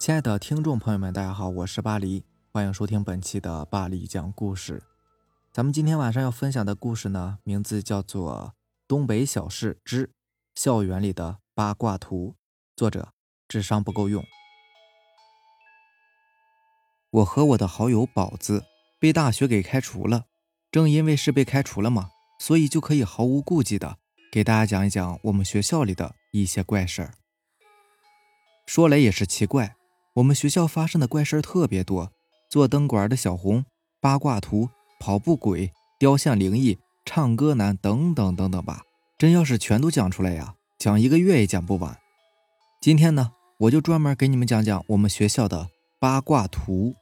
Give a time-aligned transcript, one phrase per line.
[0.00, 4.82] 亲爱的听众朋友们，大家好，我是巴黎，欢迎收听本期的巴黎讲故事。
[5.52, 8.54] 咱们今天晚上要分享的故事呢，名字叫做
[8.88, 10.10] 《东北小事之
[10.54, 12.28] 校园里的八卦图》，
[12.74, 13.12] 作者
[13.46, 14.24] 智商不够用。
[17.10, 18.64] 我和我的好友宝子
[18.98, 20.24] 被大学给开除了，
[20.70, 22.08] 正因为是被开除了嘛，
[22.38, 23.98] 所以就可以毫无顾忌的
[24.32, 27.12] 给大家讲一讲我们学校里的一些怪事儿。
[28.64, 29.76] 说来也是奇怪，
[30.14, 32.10] 我们学校发生的怪事儿特别多，
[32.48, 33.64] 做灯管的小红、
[34.00, 34.68] 八卦图、
[34.98, 38.82] 跑步鬼、雕像灵异、唱歌男等等等等吧。
[39.16, 41.96] 真要是全都讲出来呀，讲一个月也讲不完。
[42.80, 45.68] 今天呢，我就专门给你们讲讲我们学校的
[46.00, 46.94] 八卦图。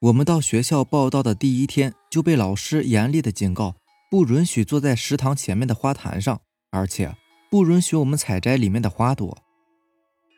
[0.00, 3.76] 我们到学校报道的第一天，就被老师严厉的警告，
[4.10, 6.40] 不允许坐在食堂前面的花坛上，
[6.70, 7.14] 而且
[7.50, 9.43] 不允许我们采摘里面的花朵。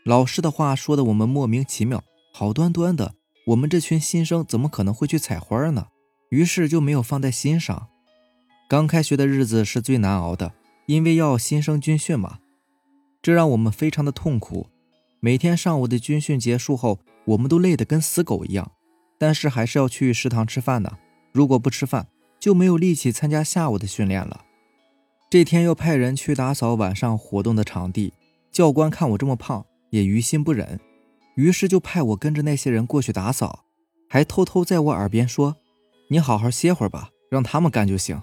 [0.06, 2.00] 老师的话说的我们莫名其妙，
[2.32, 3.16] 好端端的，
[3.48, 5.88] 我们这群新生怎么可能会去采花呢？
[6.28, 7.88] 于是就没有放在心上。
[8.68, 10.52] 刚开学的日子是最难熬的，
[10.86, 12.38] 因为要新生军训嘛，
[13.20, 14.68] 这让我们非常的痛苦。
[15.18, 18.70] 每天上午的军训结束后，我们都累得跟死狗一样，
[19.18, 20.96] 但是还是要去食堂吃饭的。
[21.32, 22.06] 如果不吃饭，
[22.38, 24.44] 就没有力气参加下午的训练了。
[25.28, 28.12] 这天要派人去打扫晚上活动的场地，
[28.52, 29.66] 教官看我这么胖。
[29.97, 30.78] 也于心不忍，
[31.36, 33.64] 于是就派我跟着那些人过去打扫，
[34.11, 35.56] 还偷偷在我耳边说
[36.11, 38.20] ：“你好好歇会儿吧，让他们干就行。”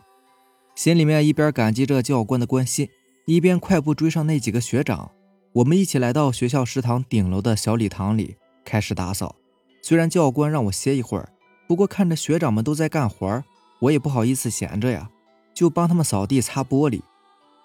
[0.77, 2.87] 心里面一边感激着教官的关心，
[3.25, 5.09] 一边快步追上那几个学长。
[5.53, 9.35] 我们一起来到学校食堂顶楼的小礼堂里开始打扫。
[9.81, 11.29] 虽然教官让我歇一会儿，
[11.67, 13.43] 不过看着学长们都在干活，
[13.79, 15.09] 我也不好意思闲着呀，
[15.55, 17.01] 就帮他们扫地、擦玻璃。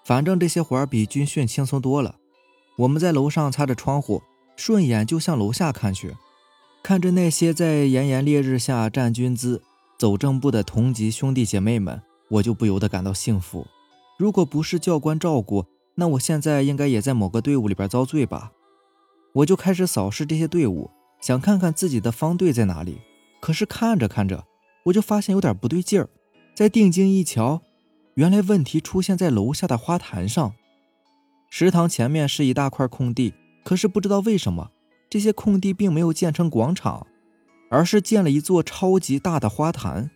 [0.03, 2.15] 反正这些活儿比军训轻松多了。
[2.79, 4.23] 我们在楼上擦着窗户，
[4.55, 6.15] 顺眼就向楼下看去，
[6.81, 9.61] 看着那些在炎炎烈日下站军姿、
[9.97, 13.67] 走正步的同级兄弟姐妹们，我就不由得感到幸福。
[14.17, 15.65] 如果不是教官照顾，
[15.95, 18.53] 那我现在应该也在某个队伍里边遭罪吧？
[19.33, 20.89] 我就开始扫视这些队伍，
[21.19, 22.99] 想看看自己的方队在哪里。
[23.41, 24.45] 可是看着看着，
[24.85, 26.07] 我就发现有点不对劲儿。
[26.55, 27.61] 再定睛一瞧，
[28.13, 30.53] 原来问题出现在楼下的花坛上。
[31.49, 33.33] 食堂前面是一大块空地，
[33.63, 34.71] 可是不知道为什么，
[35.09, 37.07] 这些空地并没有建成广场，
[37.69, 40.11] 而是建了一座超级大的花坛。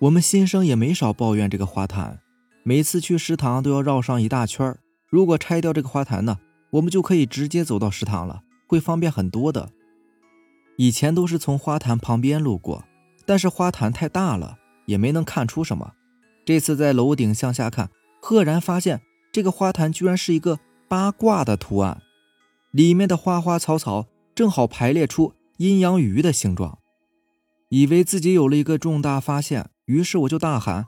[0.00, 2.20] 我们新生也没少抱怨这个花坛，
[2.64, 4.76] 每次去食堂都要绕上一大圈
[5.08, 6.38] 如果拆掉这个花坛呢，
[6.70, 9.70] 我们就可以直接走到食堂了，会方便很多的。
[10.76, 12.84] 以前都是从花坛旁边路过，
[13.24, 15.92] 但是花坛太大了，也没能看出什么。
[16.44, 17.88] 这次在楼顶向下看，
[18.20, 19.00] 赫然发现。
[19.32, 22.02] 这个花坛居然是一个八卦的图案，
[22.70, 26.78] 里面的花花草草正好排列出阴阳鱼的形状。
[27.70, 30.84] 以为自己有了一个重大发现，于是我就大喊：“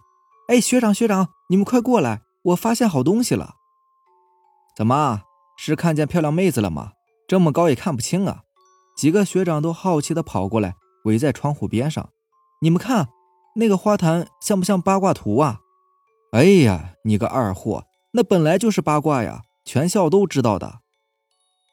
[0.48, 2.20] 哎，学长学长，你们快过来！
[2.42, 3.54] 我发现好东西了！”
[4.76, 5.22] 怎么
[5.56, 6.92] 是看见漂亮妹子了吗？
[7.26, 8.42] 这么高也看不清啊！
[8.94, 10.74] 几个学长都好奇的跑过来，
[11.04, 12.10] 围在窗户边上。
[12.60, 13.08] 你们看，
[13.56, 15.60] 那个花坛像不像八卦图啊？
[16.32, 17.86] 哎呀，你个二货！
[18.16, 20.78] 那本来就是八卦呀，全校都知道的。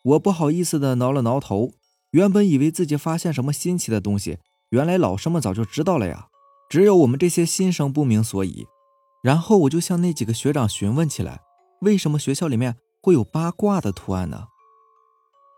[0.02, 1.74] 我不好意思的挠了挠头，
[2.10, 6.30] 原本以为自己发现什么新奇的东西，原来老师们早就知道了呀，
[6.68, 8.66] 只有我们这些新生不明所以。
[9.22, 11.42] 然后我就向那几个学长询问起来，
[11.82, 14.48] 为什么学校里面会有八卦的图案呢？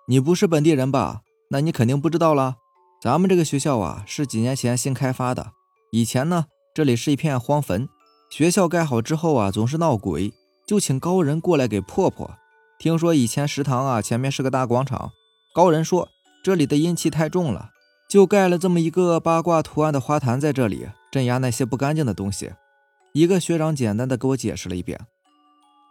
[0.09, 1.21] 你不是本地人吧？
[1.51, 2.57] 那你肯定不知道了。
[3.01, 5.53] 咱们这个学校啊，是几年前新开发的，
[5.91, 7.87] 以前呢，这里是一片荒坟，
[8.29, 10.33] 学校盖好之后啊，总是闹鬼。
[10.65, 12.37] 就请高人过来给破破。
[12.79, 15.11] 听说以前食堂啊前面是个大广场，
[15.53, 16.09] 高人说
[16.43, 17.71] 这里的阴气太重了，
[18.09, 22.53] 就盖了这么一个八卦图案的花坛在这里镇压那些不干净的东西。
[23.13, 24.99] 一个学长简单的给我解释了一遍。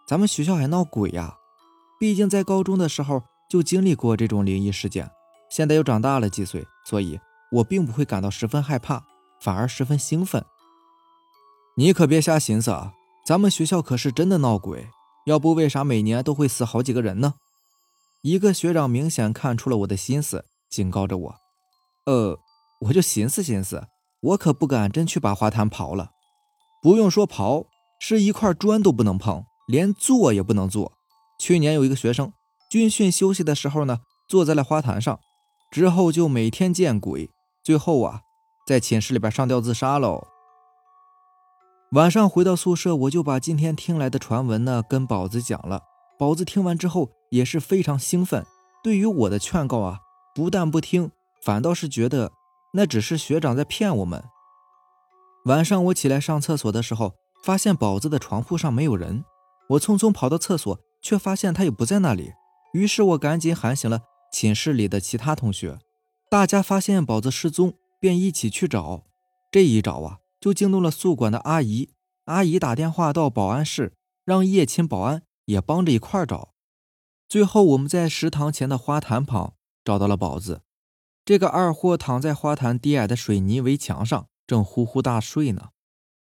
[0.06, 1.36] 咱们学校还闹鬼呀？
[2.00, 5.08] 毕竟在高中的时候就经历过这种灵异事件，
[5.48, 7.20] 现在又长大了几岁，所以
[7.52, 9.04] 我并不会感到十分害怕，
[9.40, 10.44] 反而十分兴奋。
[11.76, 12.92] 你可别瞎寻思啊！
[13.24, 14.88] 咱们学校可是真的闹鬼，
[15.26, 17.34] 要不为啥每年都会死好几个人呢？
[18.22, 21.34] 一个学长明显看出了我的心思，警告着我
[22.06, 22.36] ：“呃，
[22.80, 23.86] 我就寻思寻思，
[24.20, 26.10] 我可不敢真去把花坛刨了。
[26.82, 27.66] 不用说刨，
[28.00, 30.92] 是一块砖都不能碰，连坐也不能坐。
[31.38, 32.32] 去年有一个学生
[32.68, 35.20] 军训休息的时候呢，坐在了花坛上，
[35.70, 37.30] 之后就每天见鬼，
[37.62, 38.22] 最后啊，
[38.66, 40.26] 在寝室里边上吊自杀喽。”
[41.92, 45.82] 晚上回到宿舍，我就把今天听来的传闻呢跟宝子讲了。
[46.18, 48.46] 宝子听完之后也是非常兴奋，
[48.82, 49.98] 对于我的劝告啊，
[50.34, 51.10] 不但不听，
[51.42, 52.32] 反倒是觉得
[52.72, 54.24] 那只是学长在骗我们。
[55.44, 57.12] 晚上我起来上厕所的时候，
[57.44, 59.22] 发现宝子的床铺上没有人，
[59.68, 62.32] 我匆匆跑到厕所，却发现他也不在那里。
[62.72, 64.00] 于是我赶紧喊醒了
[64.32, 65.78] 寝室里的其他同学，
[66.30, 69.02] 大家发现宝子失踪，便一起去找。
[69.50, 71.90] 这一找啊，就惊动了宿管的阿姨。
[72.24, 73.94] 阿姨打电话到保安室，
[74.24, 76.52] 让叶勤保安也帮着一块儿找。
[77.28, 79.54] 最后，我们在食堂前的花坛旁
[79.84, 80.62] 找到了宝子。
[81.24, 85.68] 这个二货躺在花坛低矮的水泥围墙上，正呼呼大睡呢。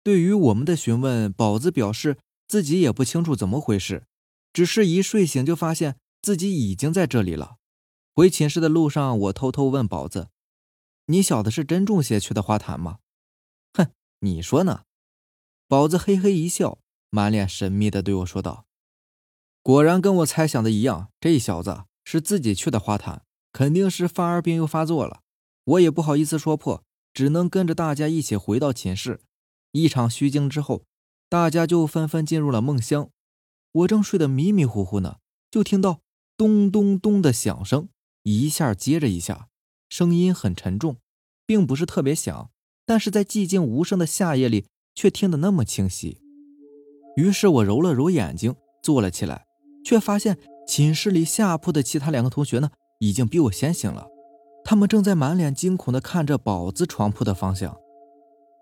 [0.05, 4.05] 对于我们的询问，宝子表示自己也不清楚怎么回事，
[4.53, 7.57] 只是一睡醒就发现自己已经在这里了。
[8.15, 10.29] 回寝室的路上，我偷偷问宝子
[11.07, 12.99] ：“你小子是真中邪去的花坛吗？”“，
[14.23, 14.83] 你说呢？”
[15.69, 16.79] 宝子嘿嘿一笑，
[17.11, 18.67] 满脸神秘的对我说道。
[19.63, 25.23] 果然跟我猜想的一样，这小子是自己去的花坛，肯定是犯二病又发作了。
[25.65, 26.85] 我也不好意思说破，
[27.15, 29.21] 只能跟着大家一起回到寝室。
[29.71, 30.85] 一场虚惊之后，
[31.29, 33.11] 大家就纷纷进入了梦乡。
[33.73, 35.19] 我正睡得迷迷糊糊呢，
[35.51, 36.03] 就听到
[36.37, 37.89] 咚咚咚的响声，
[38.25, 39.49] 一下接着一下，
[39.89, 40.99] 声音很沉重，
[41.47, 42.51] 并不是特别响，
[42.87, 46.19] 但是在寂静无声的夏夜里却听得那么清晰。
[47.17, 49.45] 于是我揉了揉眼睛，坐了起来。
[49.85, 52.71] 却发现寝室里下铺的其他两个同学呢，
[53.01, 54.07] 已经比我先醒了。
[54.65, 57.77] 他们正在满脸惊恐地看着宝子床铺的方向。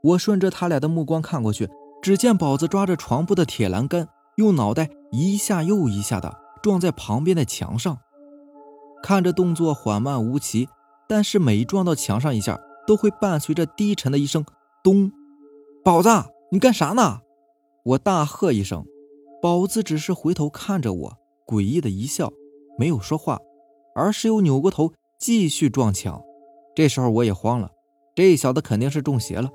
[0.03, 1.69] 我顺着他俩的目光看过去，
[2.01, 7.99] 只见宝子抓着床铺的铁栏杆，用脑袋一下又一下地撞在旁边的墙上。
[9.03, 10.69] 看着动作缓慢无奇，
[11.07, 14.45] 但是每撞到墙上一下，都会伴随着低沉的一声
[14.83, 15.11] “咚”。
[15.85, 16.09] 宝子，
[16.51, 17.21] 你干啥呢？
[17.85, 18.85] 我大喝一声。
[19.43, 22.31] 宝子只是回头看着我，诡异的一笑，
[22.79, 23.39] 没有说话，
[23.95, 26.23] 而是又扭过头继续撞墙。
[26.75, 27.71] 这时候我也慌了，
[28.15, 29.49] 这小子肯定是中邪了，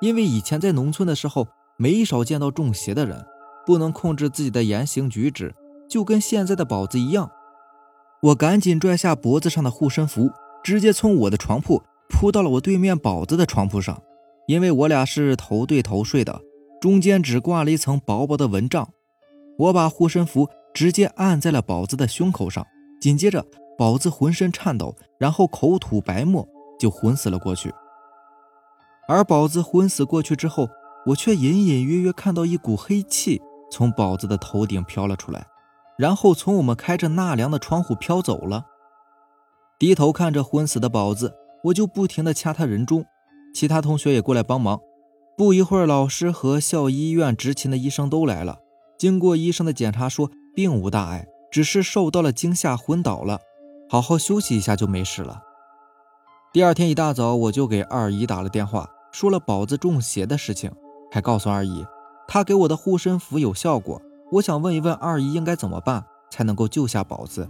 [0.00, 1.48] 因为以前在农村的时候
[1.78, 3.24] 没少见到中邪的人，
[3.64, 5.54] 不能控制自己的言行举止，
[5.88, 7.30] 就跟现在的宝子一样。
[8.22, 10.30] 我赶紧拽下脖子上的护身符，
[10.62, 14.02] 直接从我的床铺扑到了我对面宝子的床铺上，
[14.46, 16.42] 因为我俩是头对头睡的，
[16.80, 18.86] 中间只挂了一层薄薄的蚊帐。
[19.58, 22.66] 我把护身符直接按在了宝子的胸口上，
[23.00, 23.46] 紧接着
[23.78, 26.46] 宝子浑身颤抖，然后口吐白沫，
[26.78, 27.72] 就昏死了过去。
[29.08, 30.68] 而宝子昏死过去之后，
[31.06, 33.40] 我却隐隐约约看到一股黑气
[33.70, 35.46] 从宝子的头顶飘了出来，
[35.98, 38.66] 然后从我们开着纳凉的窗户飘走了。
[39.78, 41.34] 低头看着昏死的宝子，
[41.64, 43.04] 我就不停地掐他人中，
[43.54, 44.80] 其他同学也过来帮忙。
[45.36, 48.58] 不一会儿，老师和校医院执勤的医生都来了。
[48.98, 53.40] 经过医生的检查，说并无大碍，只是受到了惊吓昏倒了，
[53.88, 55.40] 好好休息一下就没事了。
[56.52, 60.70] 第二天一大早，我就给二姨打了电话，说了宝子中邪的事情，
[61.10, 61.86] 还告诉二姨，
[62.28, 64.02] 她给我的护身符有效果。
[64.32, 67.48] 我想问一问二姨应该怎么办才能够救下宝子。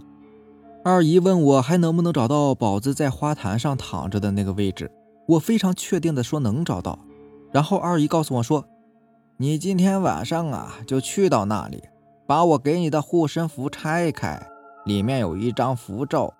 [0.83, 4.91] 二姨问我还能不能找到宝子在花坛上躺着的那个位置，
[5.27, 6.97] 我非常确定的说能找到。
[7.51, 8.65] 然后二姨告诉我说。
[9.37, 11.83] 你今天晚上啊，就去到那里，
[12.27, 14.39] 把我给你的护身符拆开，
[14.85, 16.31] 里面有一张符咒，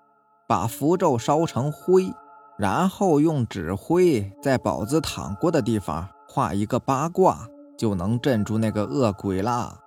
[0.46, 2.12] 把符咒烧成灰，
[2.56, 9.80] 然后用纸灰在宝子躺过的地方画一个八卦，就能镇住那个恶鬼啦。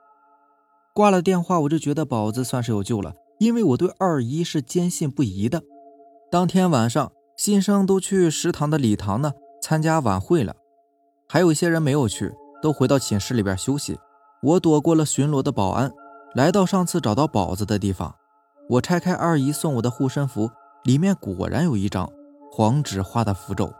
[0.93, 5.61] 挂了电话，我就觉得宝子算是有救了，因为我对二姨是坚信不疑的。
[6.31, 10.55] 当天晚上，新生都去食堂的礼堂呢参加晚会了，
[11.27, 12.33] 还有一些人没有去。
[12.61, 13.99] 都回到寝室里边休息。
[14.41, 15.91] 我躲过了巡逻的保安，
[16.33, 18.15] 来到上次找到宝子的地方。
[18.69, 20.49] 我拆开二姨送我的护身符，
[20.83, 22.11] 里面果然有一张
[22.51, 23.71] 黄纸画的符咒。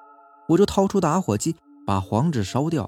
[0.50, 2.88] 我就掏出打火机，把黄纸烧掉，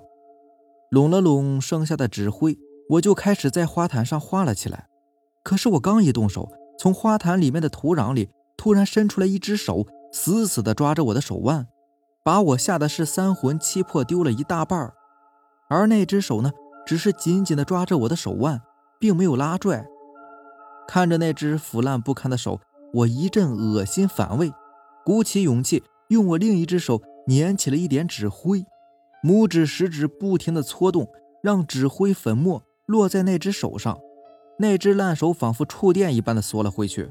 [0.91, 2.55] 拢了拢剩下的纸灰，
[2.89, 4.87] 我就开始在花坛上画了起来。
[5.47, 8.27] 可是我刚一动手，从花坛里面的土壤里
[8.57, 11.69] 突然伸出来一只手，死死地抓着我的手腕，
[12.21, 14.93] 把我吓得是三魂七魄丢了一大半儿。
[15.69, 16.51] 而那只手呢，
[16.85, 18.61] 只是紧紧地抓着我的手腕，
[18.99, 19.87] 并没有拉拽。
[20.85, 22.59] 看着那只腐烂不堪的手，
[22.93, 24.51] 我一阵恶心反胃，
[25.05, 28.65] 鼓起勇气，用我另一只手捻起了一点纸灰，
[29.23, 31.07] 拇指、食指不停地搓动，
[31.41, 33.97] 让纸灰粉末落在那只手上。
[34.59, 37.09] 那只烂手仿佛触电一般的缩了回去。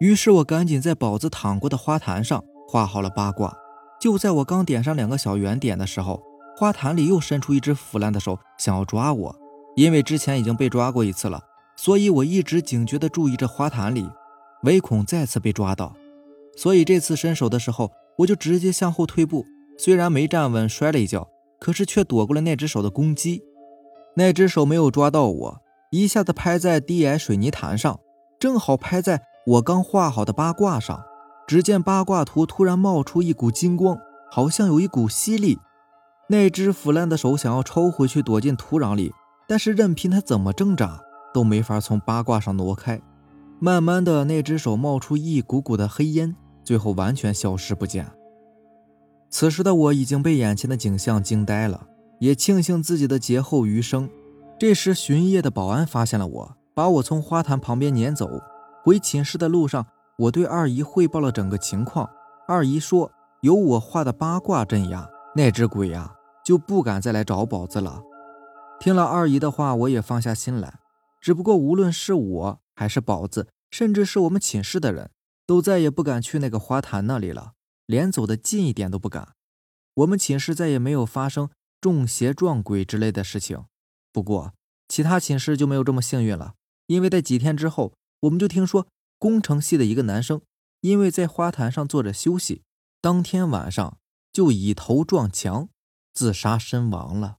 [0.00, 3.56] 于是我赶紧在宝子躺过的花坛上画好了八卦。
[4.00, 6.20] 就在我刚点上两个小圆点的时候，
[6.56, 9.36] 花坛里又伸出一只腐烂的手，想要抓我。
[9.76, 11.40] 因为之前已经被抓过一次了，
[11.76, 14.06] 所以我一直警觉地注意着花坛里，
[14.64, 15.94] 唯恐再次被抓到。
[16.56, 19.46] 所以这次伸手的时候，我就直接向后退步。
[19.78, 21.28] 虽然没站稳，摔了一跤，
[21.60, 23.42] 可是却躲过了那只手的攻击。
[24.16, 25.62] 那只手没有抓到我，
[25.92, 28.00] 一下子拍在低矮水泥潭上，
[28.40, 31.04] 正好拍在我刚画好的八卦上。
[31.46, 33.98] 只见八卦图突然冒出一股金光，
[34.30, 35.58] 好像有一股吸力。
[36.28, 39.12] 那只腐烂的手想要抽回去，躲进土壤里，
[39.46, 40.98] 但是任凭他怎么挣扎，
[41.34, 42.98] 都没法从八卦上挪开。
[43.60, 46.34] 慢慢的，那只手冒出一股股的黑烟，
[46.64, 48.10] 最后完全消失不见。
[49.28, 51.86] 此时的我已经被眼前的景象惊呆了，
[52.20, 54.08] 也庆幸自己的劫后余生。
[54.62, 58.40] 这时，巡夜的保安发现了我，把我从花坛旁边撵走。
[58.84, 59.84] 回寝室的路上，
[60.16, 62.08] 我对二姨汇报了整个情况。
[62.46, 66.14] 二姨说，有我画的八卦镇压，那只鬼呀
[66.44, 68.04] 就不敢再来找宝子了。
[68.78, 70.78] 听了二姨的话，我也放下心来。
[71.20, 75.10] 只不过，无论是我还是宝子，甚至是我们寝室的人，
[75.44, 77.54] 都再也不敢去那个花坛那里了。
[77.86, 79.30] 连走得近一点都不敢。
[79.94, 81.50] 我们寝室再也没有发生
[81.80, 83.64] 中邪撞鬼之类的事情。
[84.12, 84.52] 不过，
[84.88, 86.54] 其他寝室就没有这么幸运了，
[86.86, 88.86] 因为在几天之后，我们就听说
[89.18, 90.42] 工程系的一个男生，
[90.80, 92.62] 因为在花坛上坐着休息，
[93.00, 93.98] 当天晚上
[94.32, 95.68] 就以头撞墙
[96.12, 97.38] 自杀身亡了。